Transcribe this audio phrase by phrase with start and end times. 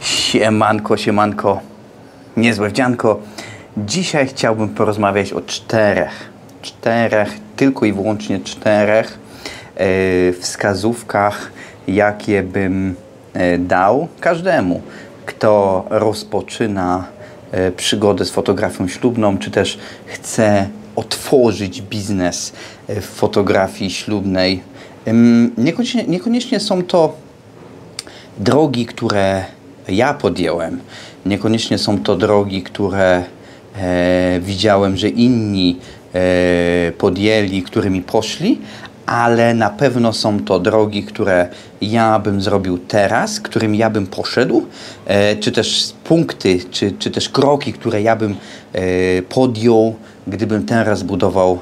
[0.00, 1.60] Siemanko, siemanko,
[2.36, 3.20] niezłe wdzianko.
[3.76, 6.30] Dzisiaj chciałbym porozmawiać o czterech,
[6.62, 9.18] czterech, tylko i wyłącznie czterech
[9.76, 11.50] e, wskazówkach,
[11.88, 12.94] jakie bym
[13.34, 14.82] e, dał każdemu,
[15.26, 17.04] kto rozpoczyna
[17.52, 22.52] e, przygodę z fotografią ślubną, czy też chce otworzyć biznes
[22.88, 24.62] w fotografii ślubnej.
[25.58, 27.27] Niekoniecznie, niekoniecznie są to
[28.38, 29.44] drogi, które
[29.88, 30.80] ja podjąłem,
[31.26, 33.24] niekoniecznie są to drogi, które
[33.76, 35.76] e, widziałem, że inni
[36.14, 38.60] e, podjęli, którymi poszli,
[39.06, 41.48] ale na pewno są to drogi, które
[41.80, 44.66] ja bym zrobił teraz, którym ja bym poszedł,
[45.06, 48.36] e, czy też punkty, czy, czy też kroki, które ja bym
[48.72, 49.94] e, podjął,
[50.26, 51.58] gdybym teraz budował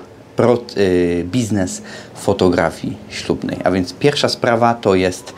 [0.77, 1.83] y, biznes
[2.15, 3.59] fotografii ślubnej.
[3.65, 5.35] A więc pierwsza sprawa to jest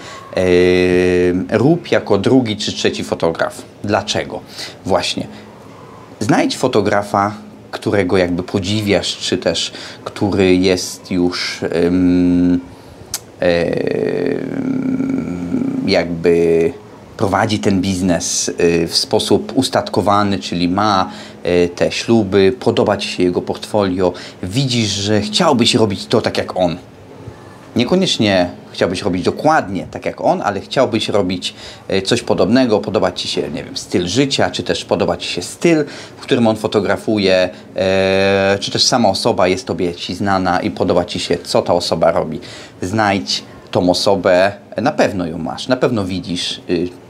[1.50, 3.62] rób jako drugi czy trzeci fotograf.
[3.84, 4.40] Dlaczego?
[4.84, 5.26] Właśnie.
[6.20, 7.34] Znajdź fotografa,
[7.70, 9.72] którego jakby podziwiasz, czy też
[10.04, 11.60] który jest już
[15.86, 16.72] jakby
[17.16, 21.10] prowadzi ten biznes y, w sposób ustatkowany, czyli ma
[21.46, 24.12] y, te śluby, podoba Ci się jego portfolio,
[24.42, 26.76] widzisz, że chciałbyś robić to tak jak on.
[27.76, 31.54] Niekoniecznie chciałbyś robić dokładnie tak jak on, ale chciałbyś robić
[31.90, 35.42] y, coś podobnego, podoba Ci się, nie wiem, styl życia, czy też podoba Ci się
[35.42, 35.84] styl,
[36.16, 37.50] w którym on fotografuje,
[38.60, 42.12] czy też sama osoba jest Tobie Ci znana i podoba Ci się, co ta osoba
[42.12, 42.40] robi.
[42.82, 46.60] Znajdź tą osobę, na pewno ją masz, na pewno widzisz,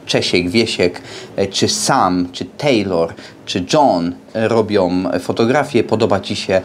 [0.06, 1.02] Czesiek, Wiesiek,
[1.50, 3.14] czy Sam, czy Taylor,
[3.46, 6.60] czy John robią fotografię, podoba Ci się,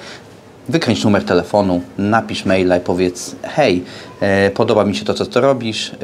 [0.70, 3.84] wykręć numer telefonu, napisz maila i powiedz hej,
[4.22, 5.96] e, podoba mi się to, co Ty robisz, e,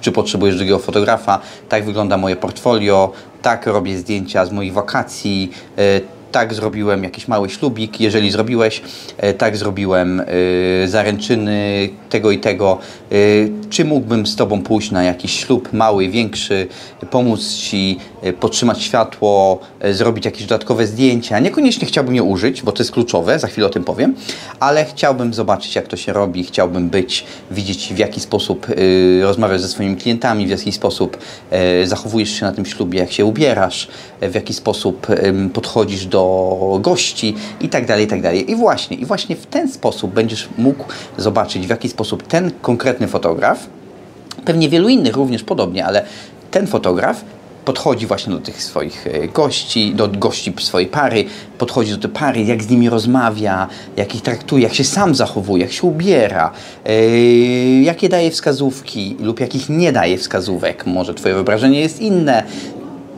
[0.00, 6.19] czy potrzebujesz drugiego fotografa, tak wygląda moje portfolio, tak robię zdjęcia z moich wakacji, e,
[6.30, 8.82] tak zrobiłem jakiś mały ślubik, jeżeli zrobiłeś,
[9.16, 10.24] e, tak zrobiłem e,
[10.88, 12.78] zaręczyny tego i tego,
[13.12, 13.14] e,
[13.70, 16.66] czy mógłbym z Tobą pójść na jakiś ślub mały, większy,
[17.10, 17.98] pomóc Ci
[18.40, 19.58] podtrzymać światło,
[19.90, 21.38] zrobić jakieś dodatkowe zdjęcia.
[21.38, 24.14] Niekoniecznie chciałbym je użyć, bo to jest kluczowe, za chwilę o tym powiem,
[24.60, 28.66] ale chciałbym zobaczyć, jak to się robi, chciałbym być, widzieć w jaki sposób
[29.22, 31.16] rozmawiasz ze swoimi klientami, w jaki sposób
[31.84, 33.88] zachowujesz się na tym ślubie, jak się ubierasz,
[34.20, 35.06] w jaki sposób
[35.52, 38.20] podchodzisz do do gości i tak dalej, i tak.
[38.48, 40.84] I właśnie, i właśnie w ten sposób będziesz mógł
[41.16, 43.66] zobaczyć, w jaki sposób ten konkretny fotograf,
[44.44, 46.04] pewnie wielu innych również podobnie, ale
[46.50, 47.24] ten fotograf
[47.64, 51.24] podchodzi właśnie do tych swoich e, gości, do gości swojej pary,
[51.58, 55.62] podchodzi do tej pary, jak z nimi rozmawia, jak ich traktuje, jak się sam zachowuje,
[55.62, 56.52] jak się ubiera,
[56.84, 60.86] yy, jakie daje wskazówki lub jakich nie daje wskazówek.
[60.86, 62.42] Może Twoje wyobrażenie jest inne,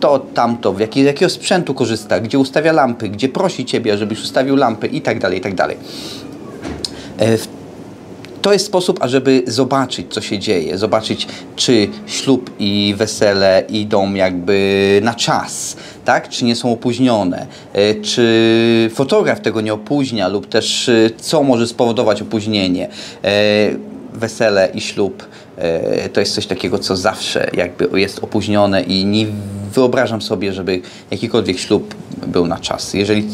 [0.03, 4.57] to, tamto, w jaki, jakiego sprzętu korzysta, gdzie ustawia lampy, gdzie prosi Ciebie, żebyś ustawił
[4.57, 5.77] lampy i tak dalej, i tak dalej.
[7.21, 7.39] E,
[8.43, 11.27] to jest sposób, ażeby zobaczyć, co się dzieje, zobaczyć,
[11.57, 16.29] czy ślub i wesele idą jakby na czas, tak?
[16.29, 21.67] czy nie są opóźnione, e, czy fotograf tego nie opóźnia, lub też e, co może
[21.67, 22.89] spowodować opóźnienie.
[24.13, 25.27] Wesele i ślub
[26.13, 29.27] to jest coś takiego, co zawsze jakby jest opóźnione i nie
[29.75, 31.95] wyobrażam sobie, żeby jakikolwiek ślub
[32.27, 32.95] był na czas.
[32.95, 33.29] Jeżeli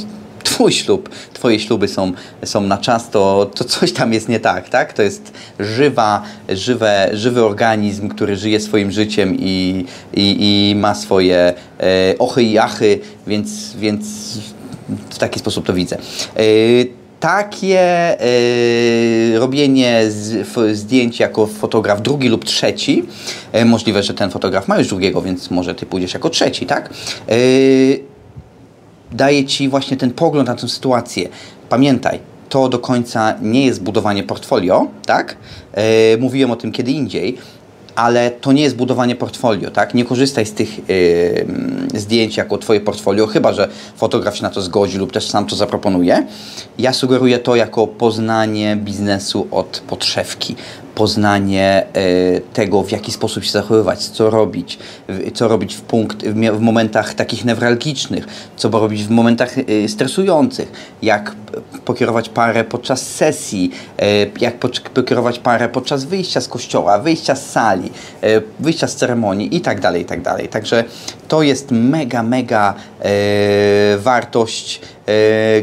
[0.44, 2.12] twój ślub, twoje śluby są,
[2.44, 4.92] są na czas, to, to coś tam jest nie tak, tak?
[4.92, 9.84] To jest żywa, żywe, żywy organizm, który żyje swoim życiem i,
[10.14, 10.36] i,
[10.70, 14.06] i ma swoje e, ochy i achy, więc, więc
[15.10, 15.96] w taki sposób to widzę.
[16.36, 16.40] E,
[17.20, 23.04] takie y, robienie z, zdjęć jako fotograf drugi lub trzeci,
[23.54, 26.90] y, możliwe, że ten fotograf ma już drugiego, więc może ty pójdziesz jako trzeci, tak?
[27.30, 28.00] Y,
[29.12, 31.28] daje ci właśnie ten pogląd na tę sytuację.
[31.68, 32.18] Pamiętaj,
[32.48, 35.36] to do końca nie jest budowanie portfolio, tak?
[36.18, 37.38] mówiłem o tym kiedy indziej
[37.98, 39.94] ale to nie jest budowanie portfolio, tak?
[39.94, 41.46] Nie korzystaj z tych yy,
[41.94, 45.56] zdjęć jako Twoje portfolio, chyba że fotograf się na to zgodzi lub też sam to
[45.56, 46.26] zaproponuje.
[46.78, 50.56] Ja sugeruję to jako poznanie biznesu od podszewki,
[50.98, 54.78] poznanie y, tego, w jaki sposób się zachowywać, co robić,
[55.34, 60.72] co robić w, punkt, w momentach takich newralgicznych, co robić w momentach y, stresujących,
[61.02, 61.34] jak
[61.84, 63.70] pokierować parę podczas sesji,
[64.02, 64.58] y, jak
[64.94, 67.90] pokierować parę podczas wyjścia z kościoła, wyjścia z sali,
[68.60, 70.48] wyjścia z ceremonii i tak dalej, i tak dalej.
[70.48, 70.84] Także
[71.28, 72.74] to jest mega, mega
[73.98, 74.97] wartość e,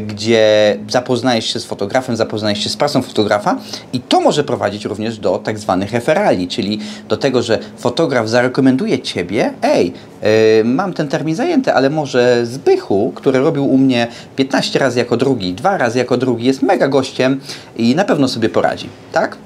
[0.06, 3.58] gdzie zapoznajesz się z fotografem, zapoznajesz się z pracą fotografa
[3.92, 8.98] i to może prowadzić również do tak zwanych referali, czyli do tego, że fotograf zarekomenduje
[8.98, 14.06] Ciebie, ej, e, mam ten termin zajęty, ale może Zbychu, który robił u mnie
[14.36, 17.40] 15 razy jako drugi, dwa razy jako drugi, jest mega gościem
[17.76, 19.36] i na pewno sobie poradzi, tak?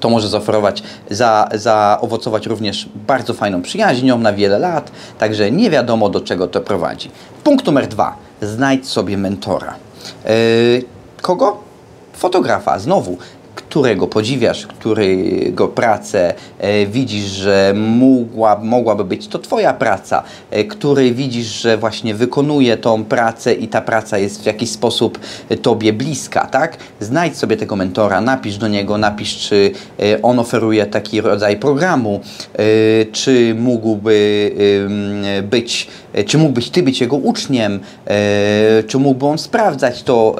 [0.00, 6.08] to może zaoferować, za, zaowocować również bardzo fajną przyjaźnią na wiele lat, także nie wiadomo
[6.08, 7.10] do czego to prowadzi.
[7.44, 8.25] Punkt numer dwa.
[8.42, 9.74] Znajdź sobie mentora.
[10.24, 10.30] Yy,
[11.22, 11.58] kogo?
[12.12, 12.78] Fotografa.
[12.78, 13.18] Znowu,
[13.68, 21.12] którego podziwiasz, którego pracę e, widzisz, że mogła, mogłaby być to Twoja praca, e, który
[21.12, 25.18] widzisz, że właśnie wykonuje tą pracę i ta praca jest w jakiś sposób
[25.62, 26.76] Tobie bliska, tak?
[27.00, 29.70] Znajdź sobie tego mentora, napisz do niego, napisz, czy
[30.00, 32.20] e, on oferuje taki rodzaj programu,
[33.12, 34.16] czy mógłby
[35.42, 35.88] być,
[36.26, 37.80] czy mógłbyś Ty być jego uczniem,
[38.86, 40.36] czy mógłby on sprawdzać to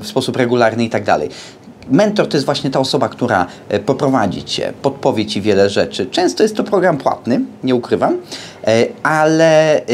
[0.00, 1.28] w sposób regularny i tak dalej.
[1.90, 6.06] Mentor to jest właśnie ta osoba, która e, poprowadzi Cię, podpowie Ci wiele rzeczy.
[6.06, 8.16] Często jest to program płatny, nie ukrywam,
[8.66, 9.84] e, ale e,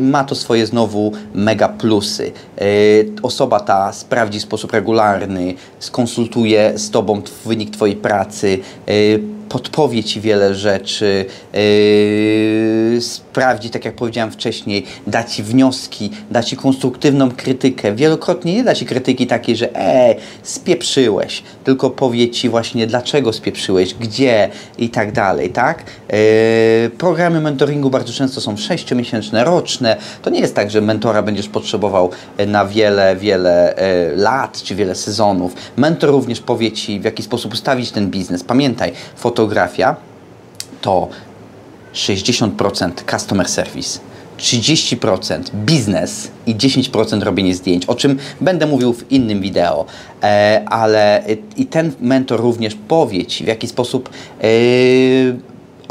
[0.00, 2.32] ma to swoje znowu mega plusy.
[3.22, 8.58] Osoba ta sprawdzi sposób regularny, skonsultuje z Tobą wynik Twojej pracy,
[9.52, 11.24] podpowie Ci wiele rzeczy,
[12.94, 17.94] yy, sprawdzi, tak jak powiedziałem wcześniej, da Ci wnioski, da Ci konstruktywną krytykę.
[17.94, 23.94] Wielokrotnie nie da Ci krytyki takiej, że e, spieprzyłeś, tylko powie Ci właśnie dlaczego spieprzyłeś,
[23.94, 25.84] gdzie i tak dalej, tak?
[26.12, 29.96] Yy, programy mentoringu bardzo często są sześciomiesięczne, roczne.
[30.22, 32.10] To nie jest tak, że mentora będziesz potrzebował
[32.46, 35.54] na wiele, wiele e, lat czy wiele sezonów.
[35.76, 38.44] Mentor również powie Ci, w jaki sposób ustawić ten biznes.
[38.44, 39.96] Pamiętaj, foto fotografia
[40.80, 41.08] to
[41.94, 44.00] 60% customer service,
[44.38, 49.86] 30% biznes i 10% robienie zdjęć, o czym będę mówił w innym wideo,
[50.22, 51.24] e, ale
[51.56, 54.46] i ten mentor również powie Ci, w jaki sposób e,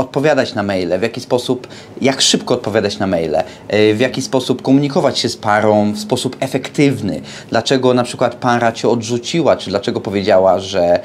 [0.01, 1.67] odpowiadać na maile, w jaki sposób,
[2.01, 3.35] jak szybko odpowiadać na maile,
[3.67, 8.71] e, w jaki sposób komunikować się z parą w sposób efektywny, dlaczego na przykład para
[8.71, 10.99] cię odrzuciła, czy dlaczego powiedziała, że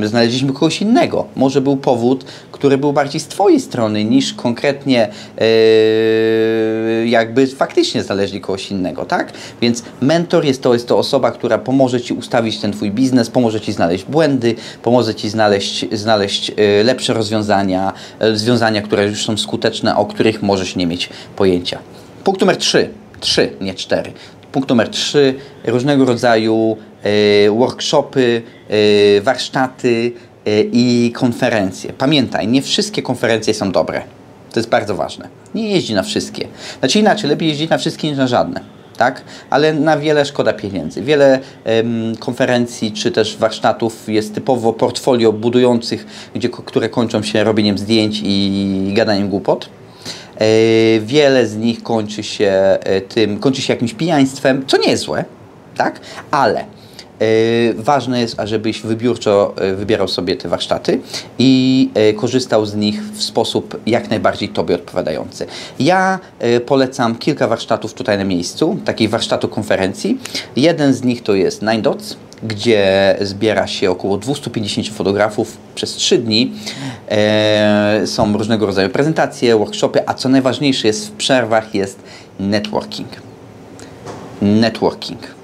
[0.00, 1.26] yy, znaleźliśmy kogoś innego.
[1.36, 5.08] Może był powód, który był bardziej z Twojej strony niż konkretnie
[5.40, 9.32] yy, jakby faktycznie znaleźli kogoś innego, tak?
[9.60, 13.60] Więc mentor jest to, jest to osoba, która pomoże Ci ustawić ten Twój biznes, pomoże
[13.60, 19.96] Ci znaleźć błędy, pomoże Ci znaleźć, znaleźć yy, lepsze rozwiązania, rozwiązania, które już są skuteczne,
[19.96, 21.78] o których możesz nie mieć pojęcia.
[22.24, 22.90] Punkt numer 3.
[23.20, 24.12] 3, nie 4.
[24.52, 25.34] Punkt numer 3.
[25.64, 26.76] Różnego rodzaju
[27.50, 28.42] workshopy,
[29.22, 30.12] warsztaty,
[30.48, 31.92] Y, i konferencje.
[31.92, 34.02] Pamiętaj, nie wszystkie konferencje są dobre.
[34.52, 35.28] To jest bardzo ważne.
[35.54, 36.48] Nie jeździ na wszystkie.
[36.80, 38.60] Znaczy inaczej, lepiej jeździć na wszystkie niż na żadne.
[38.96, 39.22] Tak?
[39.50, 41.02] Ale na wiele szkoda pieniędzy.
[41.02, 47.78] Wiele um, konferencji czy też warsztatów jest typowo portfolio budujących, gdzie, które kończą się robieniem
[47.78, 49.68] zdjęć i gadaniem głupot.
[50.38, 50.46] E,
[51.00, 55.24] wiele z nich kończy się e, tym, kończy się jakimś pijaństwem, co nie jest złe,
[55.76, 56.00] tak?
[56.30, 56.64] Ale
[57.76, 61.00] ważne jest, ażebyś wybiórczo e, wybierał sobie te warsztaty
[61.38, 65.46] i e, korzystał z nich w sposób jak najbardziej Tobie odpowiadający.
[65.78, 66.18] Ja
[66.66, 70.18] polecam kilka warsztatów tutaj na miejscu, takich warsztatu konferencji.
[70.56, 76.18] Jeden z nich to jest Nine Dots, gdzie zbiera się około 250 fotografów przez 3
[76.18, 76.52] dni.
[78.04, 81.98] są różnego rodzaju prezentacje, workshopy, a co najważniejsze jest w przerwach jest
[82.40, 83.08] networking.
[84.42, 85.43] Networking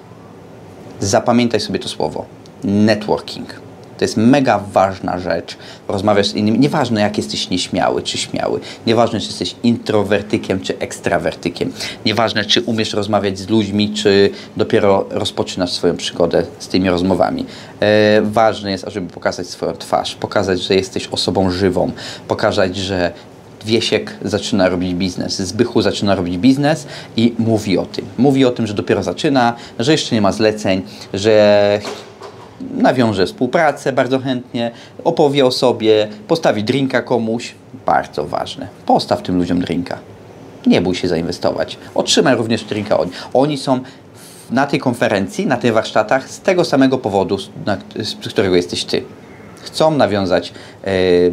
[1.01, 2.25] Zapamiętaj sobie to słowo.
[2.65, 3.61] Networking.
[3.99, 5.57] To jest mega ważna rzecz.
[5.89, 6.59] Rozmawiasz z innymi.
[6.59, 8.61] Nieważne, jak jesteś nieśmiały czy śmiały.
[8.87, 11.73] Nieważne, czy jesteś introwertykiem czy ekstrawertykiem.
[12.07, 17.47] Nieważne, czy umiesz rozmawiać z ludźmi, czy dopiero rozpoczynasz swoją przygodę z tymi rozmowami.
[17.81, 21.93] E, ważne jest, żeby pokazać swoją twarz, pokazać, że jesteś osobą żywą,
[22.29, 23.13] pokazać, że
[23.65, 26.87] Wiesiek zaczyna robić biznes, Zbychu zaczyna robić biznes
[27.17, 28.05] i mówi o tym.
[28.19, 30.83] Mówi o tym, że dopiero zaczyna, że jeszcze nie ma zleceń,
[31.15, 31.81] że
[32.75, 34.71] nawiąże współpracę bardzo chętnie,
[35.05, 37.55] opowie o sobie, postawi drinka komuś.
[37.87, 38.69] Bardzo ważne.
[38.87, 39.99] Postaw tym ludziom drinka.
[40.67, 41.79] Nie bój się zainwestować.
[41.95, 43.11] Otrzymaj również drinka oni.
[43.35, 43.81] Oni są
[44.51, 47.39] na tej konferencji, na tych warsztatach z tego samego powodu,
[48.03, 49.03] z którego jesteś ty.
[49.63, 50.53] Chcą nawiązać
[50.87, 51.33] yy, yy,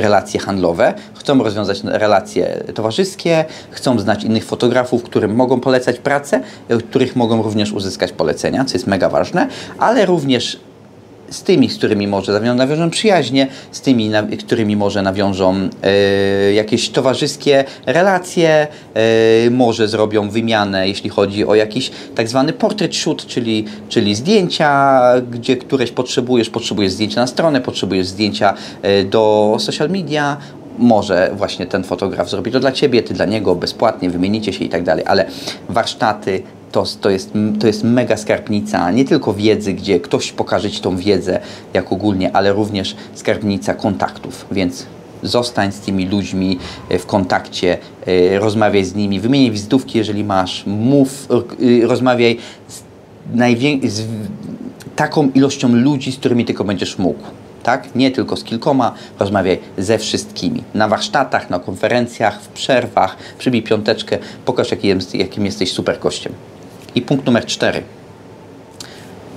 [0.00, 6.40] relacje handlowe, chcą rozwiązać relacje towarzyskie, chcą znać innych fotografów, którym mogą polecać pracę,
[6.90, 10.60] których mogą również uzyskać polecenia, co jest mega ważne, ale również
[11.30, 16.52] z tymi, z którymi może nawią- nawiążą przyjaźnie, z tymi, na, którymi może nawiążą e,
[16.52, 23.26] jakieś towarzyskie relacje, e, może zrobią wymianę, jeśli chodzi o jakiś tak zwany portrait shoot,
[23.26, 29.90] czyli, czyli zdjęcia, gdzie któreś potrzebujesz, potrzebujesz zdjęcia na stronę, potrzebujesz zdjęcia e, do social
[29.90, 30.36] media,
[30.78, 34.68] może właśnie ten fotograf zrobi to dla Ciebie, Ty dla niego, bezpłatnie, wymienicie się i
[34.68, 35.26] tak dalej, ale
[35.68, 40.80] warsztaty to, to, jest, to jest mega skarbnica nie tylko wiedzy, gdzie ktoś pokaże Ci
[40.80, 41.40] tą wiedzę
[41.74, 44.86] jak ogólnie, ale również skarbnica kontaktów, więc
[45.22, 46.58] zostań z tymi ludźmi
[46.88, 52.82] e, w kontakcie, e, rozmawiaj z nimi, wymieniaj wizytówki, jeżeli masz, mów, e, rozmawiaj z,
[53.94, 54.06] z
[54.96, 57.22] taką ilością ludzi, z którymi tylko będziesz mógł.
[57.62, 57.94] Tak?
[57.94, 60.62] Nie tylko z kilkoma, rozmawiaj ze wszystkimi.
[60.74, 66.32] Na warsztatach, na konferencjach, w przerwach, przybij piąteczkę, pokaż jaki jest, jakim jesteś super gościem.
[66.98, 67.82] I punkt numer cztery.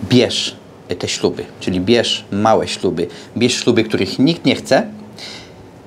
[0.09, 0.55] Bierz
[0.99, 4.87] te śluby, czyli bierz małe śluby, bierz śluby, których nikt nie chce,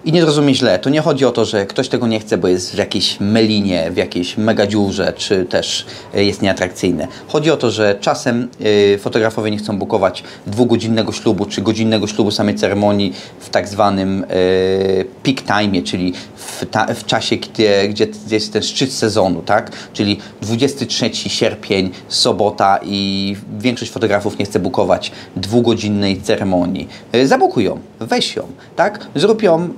[0.05, 2.49] i nie zrozumie źle, to nie chodzi o to, że ktoś tego nie chce, bo
[2.49, 7.09] jest w jakiejś melinie, w jakiejś megadziurze, czy też y, jest nieatrakcyjny.
[7.29, 8.49] Chodzi o to, że czasem
[8.95, 14.25] y, fotografowie nie chcą bukować dwugodzinnego ślubu, czy godzinnego ślubu samej ceremonii w tak zwanym
[14.25, 19.73] y, peak time, czyli w, ta, w czasie, gdzie, gdzie jest ten szczyt sezonu, tak?
[19.93, 26.89] Czyli 23 sierpień, sobota i większość fotografów nie chce bukować dwugodzinnej ceremonii.
[27.25, 28.47] Zabukuj ją, weź ją,
[28.77, 29.07] tak?
[29.15, 29.69] Zrób ją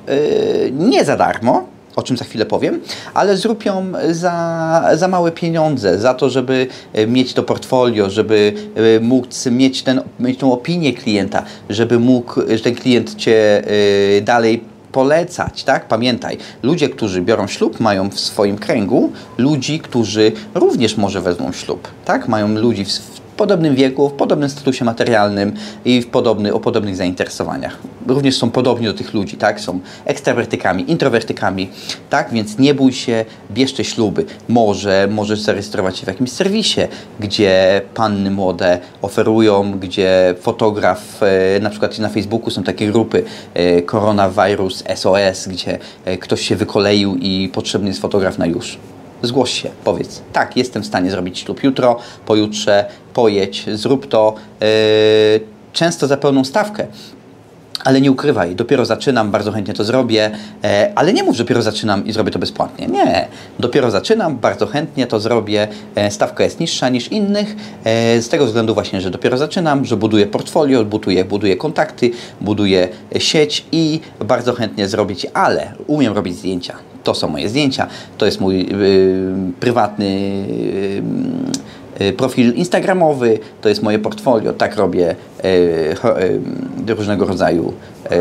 [0.72, 1.64] nie za darmo,
[1.96, 2.80] o czym za chwilę powiem,
[3.14, 6.66] ale zrób ją za, za małe pieniądze, za to, żeby
[6.98, 8.52] y, mieć to portfolio, żeby
[8.96, 13.62] y, móc mieć, ten, mieć tą opinię klienta, żeby mógł, że ten klient Cię
[14.22, 15.88] dalej polecać, tak?
[15.88, 21.88] Pamiętaj, ludzie, którzy biorą ślub, mają w swoim kręgu ludzi, którzy również może wezmą ślub,
[22.04, 22.28] tak?
[22.28, 25.52] Mają ludzi w podobnym wieku, w podobnym statusie materialnym
[25.84, 27.78] i w podobny, o podobnych zainteresowaniach.
[28.06, 29.60] Również są podobni do tych ludzi, tak?
[29.60, 31.70] Są ekstrawertykami, introwertykami,
[32.10, 32.32] tak?
[32.32, 34.24] Więc nie bój się, bierz te śluby.
[34.48, 36.80] Może możesz zarejestrować się w jakimś serwisie,
[37.20, 43.24] gdzie panny młode oferują, gdzie fotograf, e, na przykład na Facebooku są takie grupy
[43.54, 48.78] e, Koronawirus SOS, gdzie e, ktoś się wykoleił i potrzebny jest fotograf na już.
[49.26, 54.66] Zgłoś się, powiedz, tak, jestem w stanie zrobić ślub jutro, pojutrze, pojedź, zrób to, yy,
[55.72, 56.86] często za pełną stawkę.
[57.84, 60.30] Ale nie ukrywaj, dopiero zaczynam, bardzo chętnie to zrobię,
[60.64, 62.86] e, ale nie mów, że dopiero zaczynam i zrobię to bezpłatnie.
[62.86, 63.28] Nie,
[63.58, 68.46] dopiero zaczynam, bardzo chętnie to zrobię, e, stawka jest niższa niż innych, e, z tego
[68.46, 74.52] względu właśnie, że dopiero zaczynam, że buduję portfolio, buduję, buduję kontakty, buduję sieć i bardzo
[74.52, 76.95] chętnie zrobię Ci, ale umiem robić zdjęcia.
[77.06, 77.86] To są moje zdjęcia,
[78.18, 80.06] to jest mój y, prywatny
[82.00, 86.20] y, y, profil instagramowy, to jest moje portfolio, tak robię y, cho-
[86.88, 87.72] y, różnego rodzaju
[88.12, 88.16] y,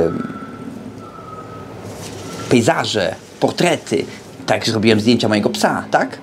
[2.50, 4.06] pejzaże, portrety,
[4.46, 6.18] tak zrobiłem zdjęcia mojego psa, tak?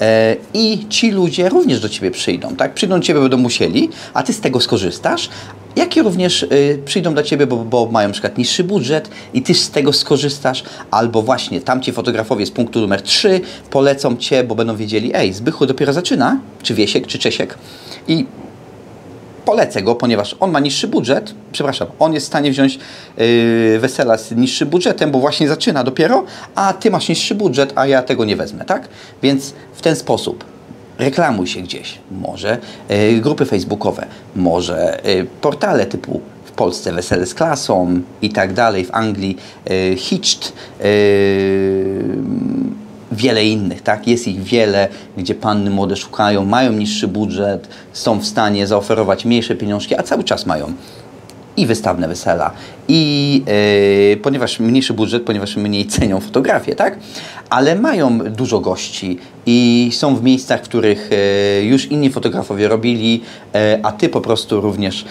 [0.00, 2.74] E, I ci ludzie również do Ciebie przyjdą, tak?
[2.74, 5.28] Przyjdą do Ciebie, będą musieli, a Ty z tego skorzystasz,
[5.76, 9.54] jak i również y, przyjdą do Ciebie, bo, bo mają przykład niższy budżet i Ty
[9.54, 13.40] z tego skorzystasz, albo właśnie tamci fotografowie z punktu numer 3
[13.70, 17.58] polecą Cię, bo będą wiedzieli, ej, Zbychu dopiero zaczyna, czy Wiesiek, czy Czesiek
[18.08, 18.26] i
[19.48, 22.78] polecę go, ponieważ on ma niższy budżet, przepraszam, on jest w stanie wziąć
[23.16, 26.24] yy, wesela z niższym budżetem, bo właśnie zaczyna dopiero,
[26.54, 28.88] a ty masz niższy budżet, a ja tego nie wezmę, tak?
[29.22, 30.44] Więc w ten sposób
[30.98, 31.98] reklamuj się gdzieś.
[32.10, 38.52] Może yy, grupy facebookowe, może yy, portale typu w Polsce Wesele z klasą i tak
[38.52, 39.36] dalej, w Anglii
[39.70, 40.86] yy, Hitched, yy,
[43.18, 44.08] wiele innych, tak?
[44.08, 49.54] Jest ich wiele, gdzie panny młode szukają, mają niższy budżet, są w stanie zaoferować mniejsze
[49.54, 50.72] pieniążki, a cały czas mają
[51.56, 52.50] i wystawne wesela,
[52.88, 53.42] i
[54.10, 56.98] yy, ponieważ mniejszy budżet, ponieważ mniej cenią fotografię, tak?
[57.50, 61.10] Ale mają dużo gości i są w miejscach, w których
[61.60, 63.12] yy, już inni fotografowie robili,
[63.54, 65.04] yy, a ty po prostu również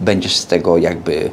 [0.00, 1.30] będziesz z tego jakby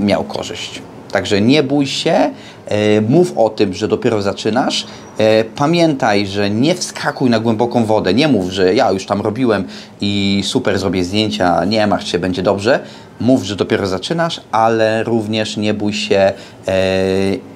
[0.00, 0.82] miał korzyść.
[1.12, 2.30] Także nie bój się,
[2.66, 4.86] e, mów o tym, że dopiero zaczynasz.
[5.18, 8.14] E, Pamiętaj, że nie wskakuj na głęboką wodę.
[8.14, 9.64] Nie mów, że ja już tam robiłem
[10.00, 12.80] i super zrobię zdjęcia, nie martw się, będzie dobrze.
[13.20, 16.32] Mów, że dopiero zaczynasz, ale również nie bój się,
[16.68, 16.72] e,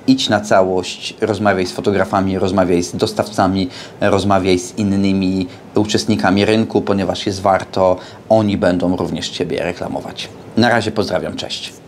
[0.07, 3.69] idź na całość, rozmawiaj z fotografami, rozmawiaj z dostawcami,
[4.01, 7.97] rozmawiaj z innymi uczestnikami rynku, ponieważ jest warto,
[8.29, 10.29] oni będą również Ciebie reklamować.
[10.57, 11.86] Na razie pozdrawiam, cześć.